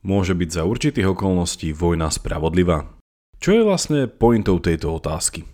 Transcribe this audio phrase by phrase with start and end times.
[0.00, 2.88] Môže byť za určitých okolností vojna spravodlivá?
[3.36, 5.44] Čo je vlastne pointou tejto otázky?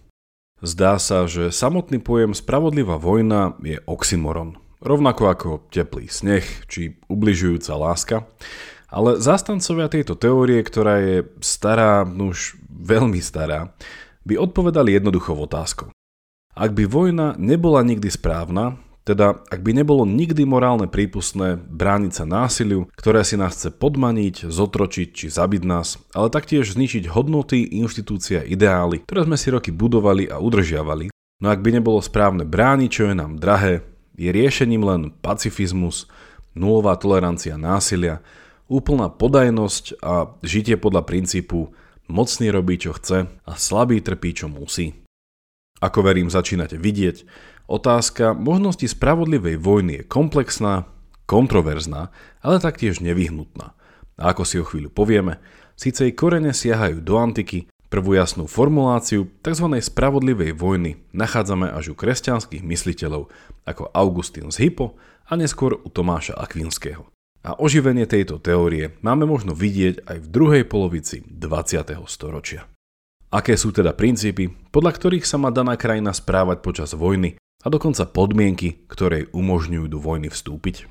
[0.63, 7.75] Zdá sa, že samotný pojem spravodlivá vojna je oxymoron, rovnako ako teplý sneh či ubližujúca
[7.75, 8.17] láska,
[8.87, 13.75] ale zastancovia tejto teórie, ktorá je stará, už veľmi stará,
[14.23, 15.91] by odpovedali jednoduchou otázkou.
[16.57, 22.25] Ak by vojna nebola nikdy správna, teda, ak by nebolo nikdy morálne prípustné brániť sa
[22.27, 28.43] násiliu, ktoré si nás chce podmaniť, zotročiť či zabiť nás, ale taktiež zničiť hodnoty, inštitúcia,
[28.43, 33.03] ideály, ktoré sme si roky budovali a udržiavali, no ak by nebolo správne brániť, čo
[33.07, 33.87] je nám drahé,
[34.19, 36.11] je riešením len pacifizmus,
[36.59, 38.19] nulová tolerancia násilia,
[38.67, 41.71] úplná podajnosť a žitie podľa princípu
[42.11, 44.99] mocný robí, čo chce a slabý trpí, čo musí.
[45.79, 47.29] Ako verím, začínate vidieť,
[47.67, 50.87] Otázka možnosti spravodlivej vojny je komplexná,
[51.27, 53.75] kontroverzná, ale taktiež nevyhnutná.
[54.15, 55.43] A ako si o chvíľu povieme,
[55.75, 59.67] síce jej korene siahajú do antiky, prvú jasnú formuláciu tzv.
[59.83, 63.35] spravodlivej vojny nachádzame až u kresťanských mysliteľov
[63.67, 64.95] ako Augustín z Hippo
[65.27, 67.11] a neskôr u Tomáša Akvinského.
[67.47, 71.99] A oživenie tejto teórie máme možno vidieť aj v druhej polovici 20.
[72.07, 72.67] storočia.
[73.31, 78.07] Aké sú teda princípy, podľa ktorých sa má daná krajina správať počas vojny a dokonca
[78.07, 80.87] podmienky, ktoré umožňujú do vojny vstúpiť?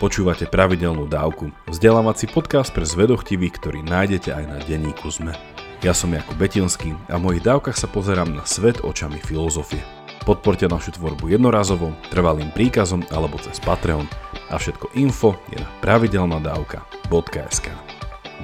[0.00, 5.36] Počúvate pravidelnú dávku, vzdelávací podcast pre zvedochtivých, ktorý nájdete aj na denníku ZME.
[5.84, 9.84] Ja som Jakub Betinský a v mojich dávkach sa pozerám na svet očami filozofie.
[10.24, 14.08] Podporte našu tvorbu jednorazovo, trvalým príkazom alebo cez Patreon
[14.48, 17.68] a všetko info je na pravidelnadavka.sk.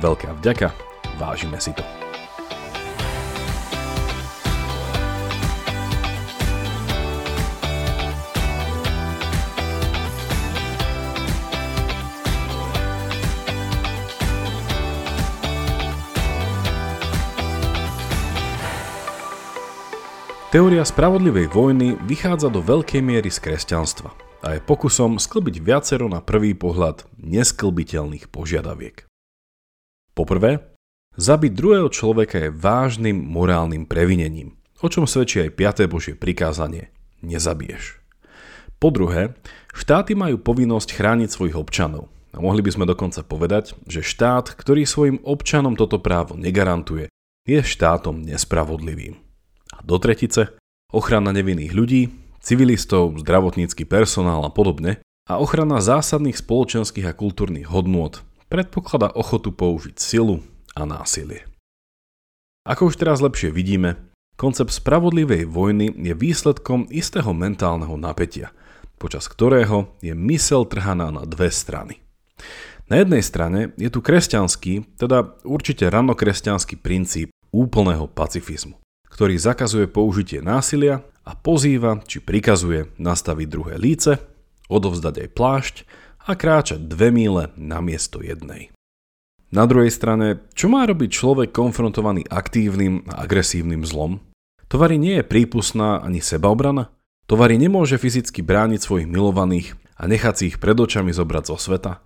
[0.00, 0.68] Veľká vďaka,
[1.16, 2.01] vážime si to.
[20.52, 24.12] Teória spravodlivej vojny vychádza do veľkej miery z kresťanstva
[24.44, 29.08] a je pokusom sklbiť viacero na prvý pohľad nesklbiteľných požiadaviek.
[30.12, 30.76] Poprvé,
[31.16, 35.88] zabiť druhého človeka je vážnym morálnym previnením, o čom svedčí aj 5.
[35.88, 36.92] Božie prikázanie
[37.24, 38.04] nezabiješ.
[38.76, 39.32] Po druhé,
[39.72, 44.84] štáty majú povinnosť chrániť svojich občanov a mohli by sme dokonca povedať, že štát, ktorý
[44.84, 47.08] svojim občanom toto právo negarantuje,
[47.48, 49.31] je štátom nespravodlivým
[49.82, 50.54] do tretice,
[50.90, 52.12] ochrana nevinných ľudí,
[52.42, 54.98] civilistov, zdravotnícky personál a podobne
[55.30, 58.18] a ochrana zásadných spoločenských a kultúrnych hodnôt
[58.50, 60.44] predpokladá ochotu použiť silu
[60.76, 61.48] a násilie.
[62.68, 63.96] Ako už teraz lepšie vidíme,
[64.36, 68.52] koncept spravodlivej vojny je výsledkom istého mentálneho napätia,
[69.00, 72.04] počas ktorého je mysel trhaná na dve strany.
[72.92, 78.82] Na jednej strane je tu kresťanský, teda určite ranokresťanský princíp úplného pacifizmu
[79.12, 84.16] ktorý zakazuje použitie násilia a pozýva či prikazuje nastaviť druhé líce,
[84.72, 85.74] odovzdať aj plášť
[86.24, 88.72] a kráčať dve míle na miesto jednej.
[89.52, 94.24] Na druhej strane, čo má robiť človek konfrontovaný aktívnym a agresívnym zlom?
[94.72, 96.88] Tovary nie je prípustná ani sebaobrana?
[97.28, 102.00] Tovary nemôže fyzicky brániť svojich milovaných a nechať si ich pred očami zobrať zo sveta?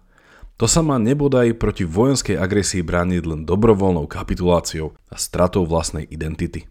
[0.58, 6.66] To sa má nebodaj proti vojenskej agresii brániť len dobrovoľnou kapituláciou a stratou vlastnej identity.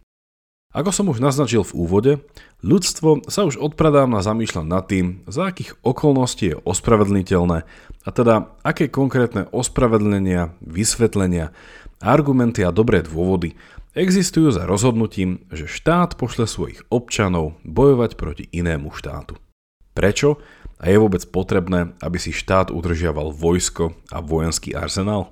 [0.76, 2.12] Ako som už naznačil v úvode,
[2.60, 7.64] ľudstvo sa už odpradávna zamýšľa nad tým, za akých okolností je ospravedlniteľné
[8.04, 11.56] a teda aké konkrétne ospravedlenia, vysvetlenia,
[12.04, 13.56] argumenty a dobré dôvody
[13.96, 19.40] existujú za rozhodnutím, že štát pošle svojich občanov bojovať proti inému štátu.
[19.96, 20.44] Prečo
[20.76, 25.32] a je vôbec potrebné, aby si štát udržiaval vojsko a vojenský arzenál?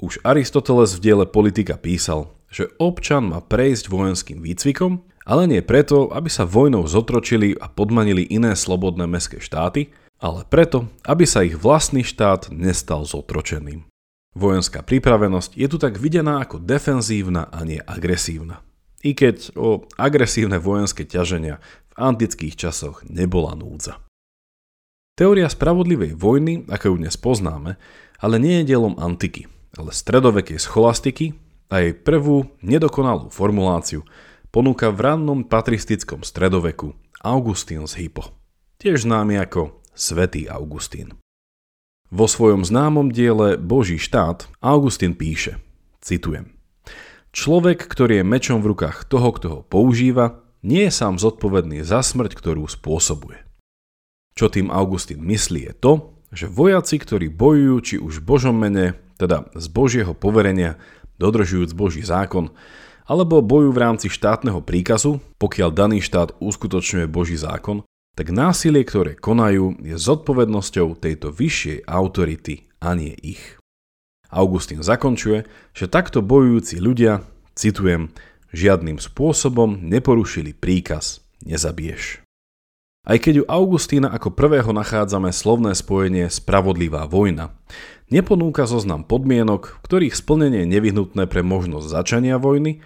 [0.00, 6.08] Už Aristoteles v diele Politika písal, že občan má prejsť vojenským výcvikom, ale nie preto,
[6.08, 11.52] aby sa vojnou zotročili a podmanili iné slobodné mestské štáty, ale preto, aby sa ich
[11.52, 13.84] vlastný štát nestal zotročeným.
[14.32, 18.64] Vojenská pripravenosť je tu tak videná ako defenzívna a nie agresívna.
[19.04, 24.00] I keď o agresívne vojenské ťaženia v antických časoch nebola núdza.
[25.12, 27.76] Teória spravodlivej vojny, ako ju dnes poznáme,
[28.16, 29.44] ale nie je dielom antiky,
[29.76, 31.36] ale stredovekej scholastiky
[31.70, 34.02] a jej prvú nedokonalú formuláciu
[34.50, 38.34] ponúka v rannom patristickom stredoveku Augustín z Hippo,
[38.82, 41.14] tiež známy ako Svetý Augustín.
[42.10, 45.62] Vo svojom známom diele Boží štát Augustín píše,
[46.02, 46.50] citujem,
[47.30, 52.02] Človek, ktorý je mečom v rukách toho, kto ho používa, nie je sám zodpovedný za
[52.02, 53.46] smrť, ktorú spôsobuje.
[54.34, 55.92] Čo tým Augustín myslí je to,
[56.34, 60.80] že vojaci, ktorí bojujú či už v Božom mene, teda z Božieho poverenia,
[61.20, 62.48] dodržujúc Boží zákon,
[63.04, 67.84] alebo bojujú v rámci štátneho príkazu, pokiaľ daný štát uskutočňuje Boží zákon,
[68.16, 73.60] tak násilie, ktoré konajú, je zodpovednosťou tejto vyššej autority a nie ich.
[74.30, 75.44] Augustín zakončuje,
[75.74, 77.26] že takto bojujúci ľudia,
[77.58, 78.14] citujem,
[78.54, 82.29] žiadnym spôsobom neporušili príkaz nezabiješ.
[83.10, 87.50] Aj keď u Augustína ako prvého nachádzame slovné spojenie spravodlivá vojna,
[88.06, 92.78] neponúka zoznam podmienok, ktorých splnenie je nevyhnutné pre možnosť začania vojny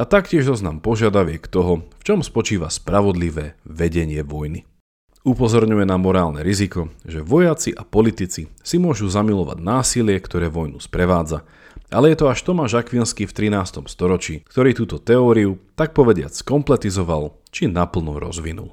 [0.00, 4.64] a taktiež zoznam požiadaviek toho, v čom spočíva spravodlivé vedenie vojny.
[5.28, 11.44] Upozorňuje na morálne riziko, že vojaci a politici si môžu zamilovať násilie, ktoré vojnu sprevádza,
[11.92, 13.84] ale je to až Tomáš Akvinský v 13.
[13.92, 18.72] storočí, ktorý túto teóriu, tak povediac, skompletizoval či naplno rozvinul.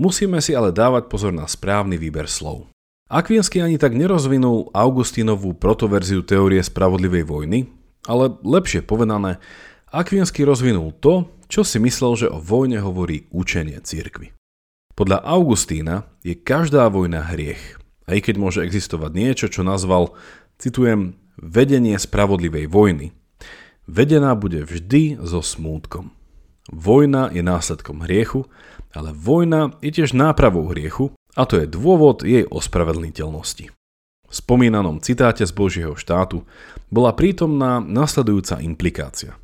[0.00, 2.72] Musíme si ale dávať pozor na správny výber slov.
[3.12, 7.68] Akvinsky ani tak nerozvinul Augustínovú protoverziu teórie spravodlivej vojny,
[8.08, 9.36] ale lepšie povedané,
[9.92, 14.32] Akvinsky rozvinul to, čo si myslel, že o vojne hovorí učenie cirkvy.
[14.96, 17.76] Podľa Augustína je každá vojna hriech,
[18.08, 20.16] aj keď môže existovať niečo, čo nazval,
[20.56, 23.12] citujem, vedenie spravodlivej vojny.
[23.84, 26.14] Vedená bude vždy so smútkom.
[26.70, 28.46] Vojna je následkom hriechu
[28.94, 33.70] ale vojna je tiež nápravou hriechu a to je dôvod jej ospravedlniteľnosti.
[34.30, 36.46] V spomínanom citáte z Božieho štátu
[36.90, 39.34] bola prítomná nasledujúca implikácia.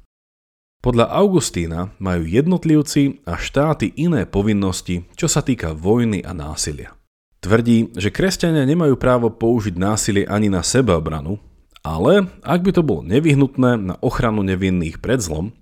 [0.82, 6.94] Podľa Augustína majú jednotlivci a štáty iné povinnosti, čo sa týka vojny a násilia.
[7.42, 11.42] Tvrdí, že kresťania nemajú právo použiť násilie ani na sebeobranu,
[11.82, 15.54] ale ak by to bolo nevyhnutné na ochranu nevinných pred zlom,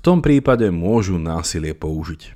[0.00, 2.32] v tom prípade môžu násilie použiť.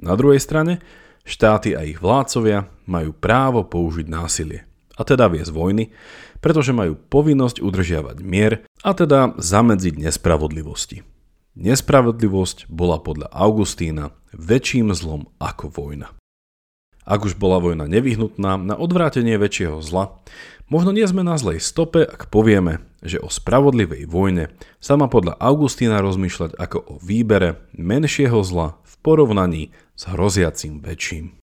[0.00, 0.80] Na druhej strane,
[1.28, 4.64] štáty a ich vládcovia majú právo použiť násilie,
[4.96, 5.92] a teda viesť vojny,
[6.40, 11.04] pretože majú povinnosť udržiavať mier a teda zamedziť nespravodlivosti.
[11.52, 16.16] Nespravodlivosť bola podľa Augustína väčším zlom ako vojna.
[17.02, 20.22] Ak už bola vojna nevyhnutná na odvrátenie väčšieho zla,
[20.70, 25.34] možno nie sme na zlej stope, ak povieme, že o spravodlivej vojne sa má podľa
[25.42, 31.42] Augustína rozmýšľať ako o výbere menšieho zla v porovnaní s hroziacim väčším.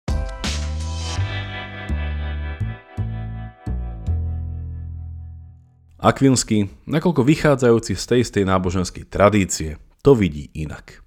[6.01, 10.99] Akvinsky, nakoľko vychádzajúci z tej istej náboženskej tradície, to vidí inak.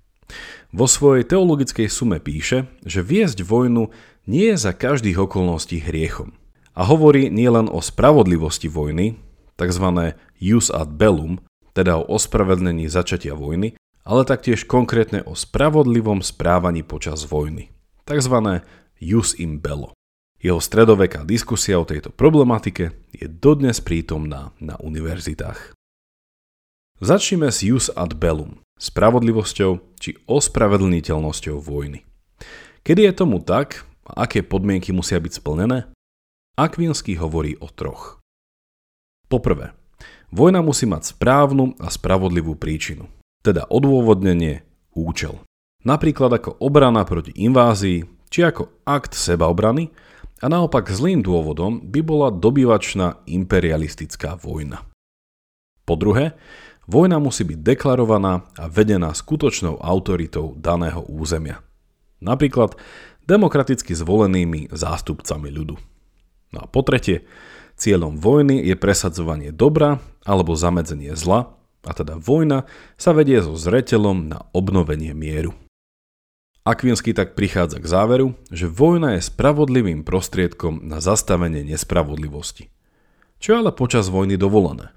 [0.71, 3.91] Vo svojej teologickej sume píše, že viesť vojnu
[4.27, 6.35] nie je za každých okolností hriechom.
[6.77, 9.17] A hovorí nielen o spravodlivosti vojny,
[9.57, 10.13] tzv.
[10.37, 11.41] jus ad bellum,
[11.73, 17.73] teda o ospravedlnení začatia vojny, ale taktiež konkrétne o spravodlivom správaní počas vojny,
[18.05, 18.61] tzv.
[19.01, 19.97] jus im bello.
[20.37, 25.73] Jeho stredoveká diskusia o tejto problematike je dodnes prítomná na univerzitách.
[27.01, 32.05] Začneme s jus ad bellum, spravodlivosťou či ospravedlniteľnosťou vojny.
[32.85, 35.91] Kedy je tomu tak aké podmienky musia byť splnené?
[36.55, 38.23] Akvinsky hovorí o troch.
[39.27, 39.75] Poprvé,
[40.31, 43.11] vojna musí mať správnu a spravodlivú príčinu
[43.47, 45.39] teda odôvodnenie, účel.
[45.87, 49.95] Napríklad ako obrana proti invázii, či ako akt sebaobrany
[50.43, 54.83] a naopak zlým dôvodom by bola dobyvačná imperialistická vojna.
[55.87, 56.35] Po druhé,
[56.91, 61.63] vojna musí byť deklarovaná a vedená skutočnou autoritou daného územia.
[62.19, 62.75] Napríklad
[63.27, 65.77] demokraticky zvolenými zástupcami ľudu.
[66.55, 67.27] No a po tretie,
[67.77, 71.53] cieľom vojny je presadzovanie dobra alebo zamedzenie zla
[71.87, 72.67] a teda vojna,
[72.99, 75.55] sa vedie so zreteľom na obnovenie mieru.
[76.67, 82.75] Akvinsky tak prichádza k záveru, že vojna je spravodlivým prostriedkom na zastavenie nespravodlivosti.
[83.39, 84.91] Čo je ale počas vojny dovolené?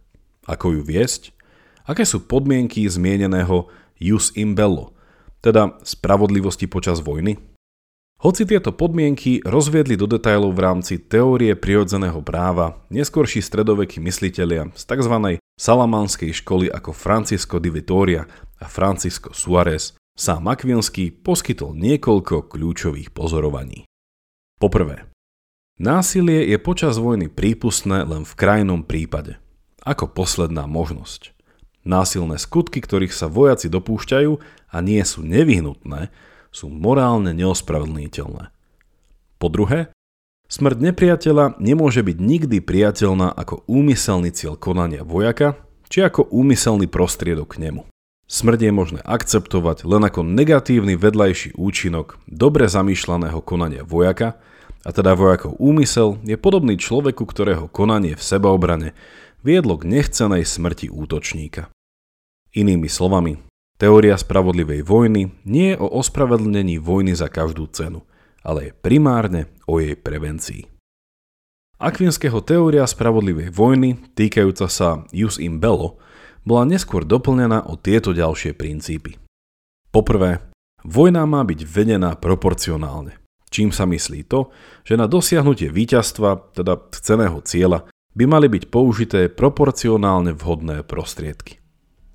[0.50, 1.30] Ako ju viesť?
[1.86, 3.70] Aké sú podmienky zmieneného
[4.02, 4.98] jus in bello,
[5.46, 7.38] teda spravodlivosti počas vojny?
[8.20, 14.84] Hoci tieto podmienky rozviedli do detajlov v rámci teórie prirodzeného práva neskorší stredovekí myslitelia z
[14.84, 15.40] tzv.
[15.56, 18.28] salamanskej školy ako Francisco di Vittoria
[18.60, 23.88] a Francisco Suárez, sám Akvinský poskytol niekoľko kľúčových pozorovaní.
[24.60, 25.08] Poprvé,
[25.80, 29.40] násilie je počas vojny prípustné len v krajnom prípade,
[29.88, 31.32] ako posledná možnosť.
[31.88, 34.32] Násilné skutky, ktorých sa vojaci dopúšťajú
[34.76, 36.12] a nie sú nevyhnutné,
[36.50, 38.50] sú morálne neospravedlniteľné.
[39.40, 39.94] Po druhé,
[40.52, 47.58] smrť nepriateľa nemôže byť nikdy priateľná ako úmyselný cieľ konania vojaka či ako úmyselný prostriedok
[47.58, 47.82] k nemu.
[48.30, 54.38] Smrť je možné akceptovať len ako negatívny vedľajší účinok dobre zamýšľaného konania vojaka,
[54.86, 58.96] a teda vojakov úmysel je podobný človeku, ktorého konanie v sebaobrane
[59.44, 61.68] viedlo k nechcenej smrti útočníka.
[62.54, 63.44] Inými slovami,
[63.80, 68.04] teória spravodlivej vojny nie je o ospravedlnení vojny za každú cenu,
[68.44, 70.68] ale je primárne o jej prevencii.
[71.80, 75.96] Akvinského teória spravodlivej vojny, týkajúca sa jus in bello,
[76.44, 79.16] bola neskôr doplnená o tieto ďalšie princípy.
[79.88, 80.44] Poprvé,
[80.84, 83.16] vojna má byť vedená proporcionálne,
[83.48, 84.52] čím sa myslí to,
[84.84, 91.64] že na dosiahnutie víťazstva, teda ceného cieľa, by mali byť použité proporcionálne vhodné prostriedky.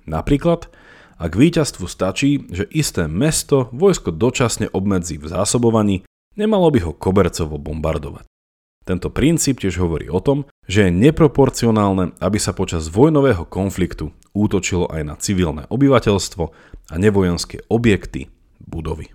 [0.05, 0.69] Napríklad,
[1.15, 5.95] ak víťazstvu stačí, že isté mesto vojsko dočasne obmedzí v zásobovaní,
[6.35, 8.27] nemalo by ho kobercovo bombardovať.
[8.85, 14.85] Tento princíp tiež hovorí o tom, že je neproporcionálne, aby sa počas vojnového konfliktu útočilo
[14.91, 16.43] aj na civilné obyvateľstvo
[16.91, 18.29] a nevojenské objekty,
[18.61, 19.09] budovy.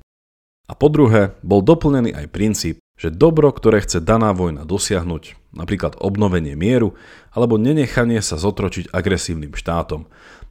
[0.66, 5.98] A po druhé, bol doplnený aj princíp, že dobro, ktoré chce daná vojna dosiahnuť, napríklad
[6.02, 6.98] obnovenie mieru
[7.32, 10.10] alebo nenechanie sa zotročiť agresívnym štátom,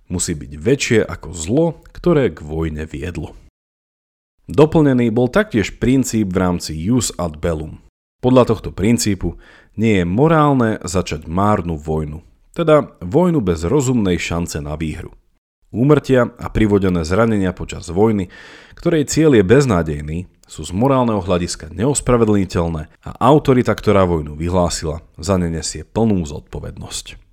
[0.09, 3.37] musí byť väčšie ako zlo, ktoré k vojne viedlo.
[4.49, 7.85] Doplnený bol taktiež princíp v rámci jus ad bellum,
[8.19, 9.39] podľa tohto princípu
[9.79, 12.19] nie je morálne začať márnu vojnu,
[12.51, 15.15] teda vojnu bez rozumnej šance na výhru.
[15.71, 18.27] Úmrtia a privodené zranenia počas vojny,
[18.75, 20.17] ktorej cieľ je beznádejný,
[20.49, 27.28] sú z morálneho hľadiska neospravedlniteľné a autorita, ktorá vojnu vyhlásila, za ne nesie plnú zodpovednosť.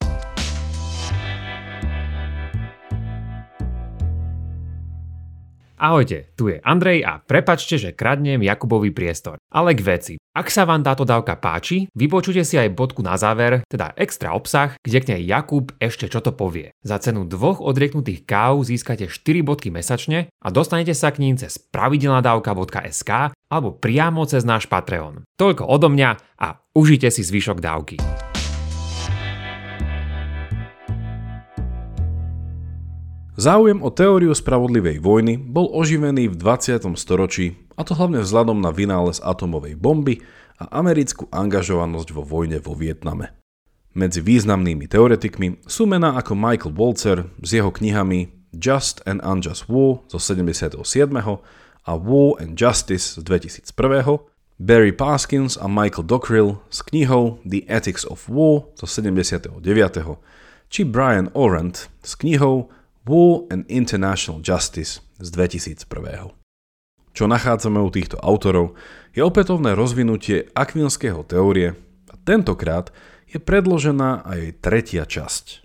[5.76, 9.36] Ahojte, tu je Andrej a prepačte, že kradnem Jakubovi priestor.
[9.52, 10.14] Ale k veci.
[10.32, 14.72] Ak sa vám táto dávka páči, vypočujte si aj bodku na záver, teda extra obsah,
[14.80, 16.72] kde k nej Jakub ešte čo to povie.
[16.80, 21.60] Za cenu dvoch odrieknutých káv získate 4 bodky mesačne a dostanete sa k ním cez
[21.60, 25.28] pravidelnadavka.sk alebo priamo cez náš Patreon.
[25.36, 28.00] Toľko odo mňa a užite si zvyšok dávky.
[33.36, 36.88] Záujem o teóriu spravodlivej vojny bol oživený v 20.
[36.96, 40.24] storočí, a to hlavne vzhľadom na vynález atomovej bomby
[40.56, 43.36] a americkú angažovanosť vo vojne vo Vietname.
[43.92, 50.00] Medzi významnými teoretikmi sú mená ako Michael Walzer s jeho knihami Just and Unjust War
[50.08, 50.80] zo 77.
[51.84, 53.68] a War and Justice z 2001,
[54.56, 59.60] Barry Paskins a Michael Dockrill s knihou The Ethics of War zo 79.
[60.72, 62.72] či Brian Orant s knihou
[63.06, 66.34] War and International Justice z 2001.
[67.14, 68.74] Čo nachádzame u týchto autorov
[69.14, 71.78] je opätovné rozvinutie akvinského teórie
[72.10, 72.90] a tentokrát
[73.30, 75.62] je predložená aj jej tretia časť.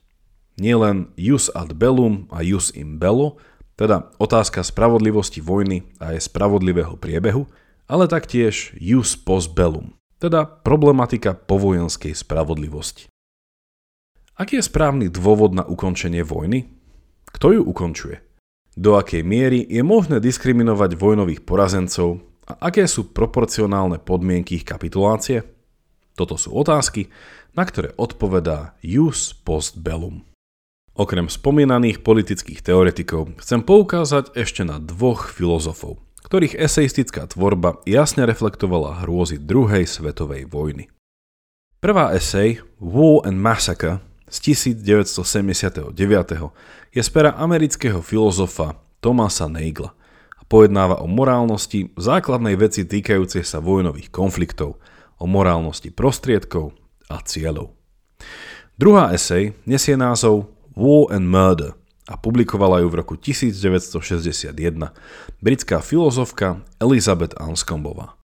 [0.62, 3.41] Nielen jus ad bellum a jus in bello,
[3.74, 7.50] teda otázka spravodlivosti vojny a aj spravodlivého priebehu,
[7.89, 13.10] ale taktiež jus post bellum, teda problematika povojenskej spravodlivosti.
[14.38, 16.80] Aký je správny dôvod na ukončenie vojny?
[17.35, 18.19] Kto ju ukončuje?
[18.71, 25.43] Do akej miery je možné diskriminovať vojnových porazencov a aké sú proporcionálne podmienky ich kapitulácie?
[26.15, 27.11] Toto sú otázky,
[27.51, 30.23] na ktoré odpovedá Jus post bellum.
[30.91, 39.03] Okrem spomínaných politických teoretikov chcem poukázať ešte na dvoch filozofov, ktorých eseistická tvorba jasne reflektovala
[39.03, 40.91] hrôzy druhej svetovej vojny.
[41.79, 45.91] Prvá esej War and Massacre z 1979
[46.95, 49.91] je z amerického filozofa Thomasa Nagla
[50.39, 54.79] a pojednáva o morálnosti základnej veci týkajúcej sa vojnových konfliktov,
[55.21, 56.73] o morálnosti prostriedkov
[57.11, 57.75] a cieľov.
[58.79, 61.77] Druhá esej nesie názov War and Murder
[62.09, 64.55] a publikovala ju v roku 1961
[65.43, 68.17] britská filozofka Elizabeth Anscombová.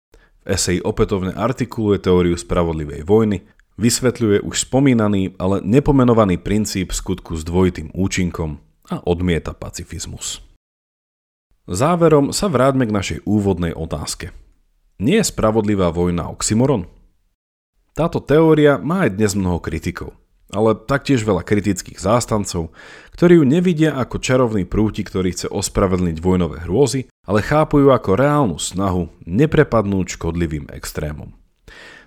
[0.47, 3.45] V eseji opätovne artikuluje teóriu spravodlivej vojny
[3.77, 8.57] Vysvetľuje už spomínaný, ale nepomenovaný princíp skutku s dvojitým účinkom
[8.89, 10.41] a odmieta pacifizmus.
[11.69, 14.33] Záverom sa vráťme k našej úvodnej otázke.
[14.97, 16.89] Nie je spravodlivá vojna oxymoron?
[17.93, 20.17] Táto teória má aj dnes mnoho kritikov,
[20.49, 22.73] ale taktiež veľa kritických zástancov,
[23.13, 28.17] ktorí ju nevidia ako čarovný prúti, ktorý chce ospravedlniť vojnové hrôzy, ale chápu ju ako
[28.17, 31.37] reálnu snahu neprepadnúť škodlivým extrémom.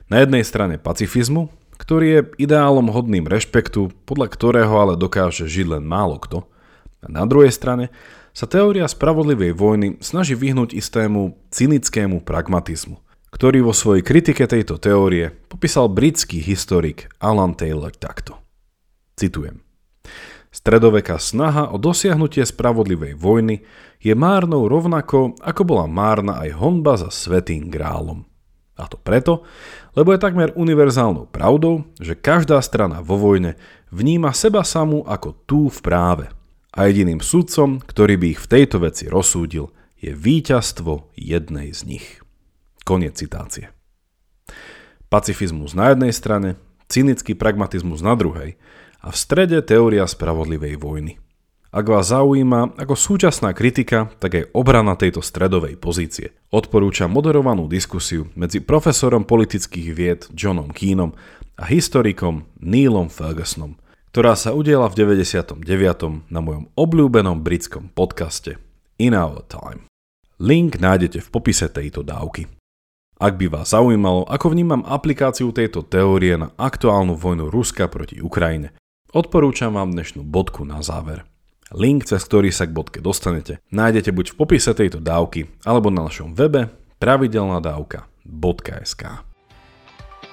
[0.10, 5.84] Na jednej strane pacifizmu, ktorý je ideálom hodným rešpektu, podľa ktorého ale dokáže žiť len
[5.88, 6.44] málo kto.
[7.00, 7.88] A na druhej strane
[8.36, 13.00] sa teória spravodlivej vojny snaží vyhnúť istému cynickému pragmatizmu,
[13.32, 18.38] ktorý vo svojej kritike tejto teórie popísal britský historik Alan Taylor takto.
[19.16, 19.64] Citujem.
[20.50, 23.62] Stredoveká snaha o dosiahnutie spravodlivej vojny
[24.02, 28.26] je márnou rovnako, ako bola márna aj honba za svetým grálom.
[28.80, 29.44] A to preto,
[30.00, 33.60] lebo je takmer univerzálnou pravdou, že každá strana vo vojne
[33.91, 36.25] vníma seba samú ako tú v práve.
[36.72, 42.08] A jediným sudcom, ktorý by ich v tejto veci rozsúdil, je víťazstvo jednej z nich.
[42.88, 43.75] Koniec citácie.
[45.12, 46.56] Pacifizmus na jednej strane,
[46.88, 48.56] cynický pragmatizmus na druhej
[49.03, 51.20] a v strede teória spravodlivej vojny.
[51.70, 56.34] Ak vás zaujíma ako súčasná kritika, tak aj obrana tejto stredovej pozície.
[56.50, 61.14] Odporúčam moderovanú diskusiu medzi profesorom politických vied Johnom Keenom
[61.62, 63.78] a historikom Neilom Fergusonom,
[64.10, 65.62] ktorá sa udiela v 99.
[66.34, 68.58] na mojom obľúbenom britskom podcaste
[68.98, 69.86] In Our Time.
[70.42, 72.50] Link nájdete v popise tejto dávky.
[73.22, 78.74] Ak by vás zaujímalo, ako vnímam aplikáciu tejto teórie na aktuálnu vojnu Ruska proti Ukrajine,
[79.14, 81.29] odporúčam vám dnešnú bodku na záver.
[81.70, 86.10] Link, cez ktorý sa k bodke dostanete, nájdete buď v popise tejto dávky, alebo na
[86.10, 89.04] našom webe pravidelnadavka.sk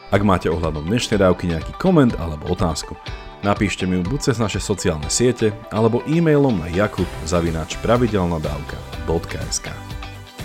[0.09, 2.97] Ak máte ohľadom dnešnej dávky nejaký koment alebo otázku,
[3.45, 9.66] napíšte mi ju buď cez naše sociálne siete, alebo e-mailom na jakub.pravidelnadavka.sk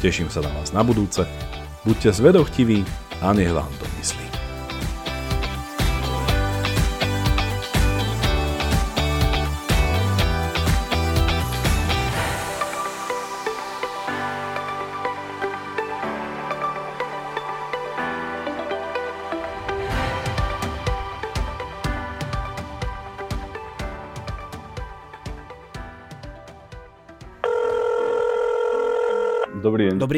[0.03, 1.23] Teším sa na vás na budúce,
[1.87, 2.83] buďte zvedochtiví
[3.23, 4.30] a nech vám to myslí.